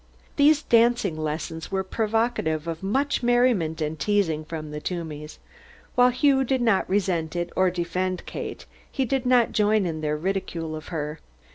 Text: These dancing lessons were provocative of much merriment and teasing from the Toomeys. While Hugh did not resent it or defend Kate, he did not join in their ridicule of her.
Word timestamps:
These 0.35 0.63
dancing 0.63 1.15
lessons 1.15 1.71
were 1.71 1.83
provocative 1.83 2.65
of 2.67 2.81
much 2.81 3.21
merriment 3.21 3.81
and 3.81 3.99
teasing 3.99 4.43
from 4.43 4.71
the 4.71 4.81
Toomeys. 4.81 5.37
While 5.93 6.09
Hugh 6.09 6.43
did 6.43 6.59
not 6.63 6.89
resent 6.89 7.35
it 7.35 7.51
or 7.55 7.69
defend 7.69 8.25
Kate, 8.25 8.65
he 8.91 9.05
did 9.05 9.27
not 9.27 9.51
join 9.51 9.85
in 9.85 10.01
their 10.01 10.17
ridicule 10.17 10.75
of 10.75 10.87
her. 10.87 11.19